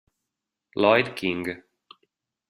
Loyd 0.75 1.13
King 1.15 1.45